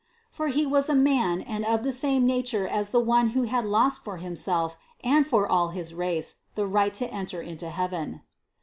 For 0.31 0.47
He 0.47 0.65
was 0.65 0.89
a 0.89 0.95
man 0.95 1.41
and 1.43 1.63
of 1.63 1.83
the 1.83 1.91
same 1.91 2.25
nature 2.25 2.67
as 2.67 2.89
the 2.89 2.99
one 2.99 3.27
who 3.37 3.43
had 3.43 3.67
lost 3.67 4.03
for 4.03 4.17
himself 4.17 4.75
and 5.03 5.27
for 5.27 5.47
all 5.47 5.67
his 5.67 5.93
race 5.93 6.37
the 6.55 6.65
right 6.65 6.95
to 6.95 7.05
enter 7.13 7.39
into 7.39 7.69
heaven. 7.69 8.21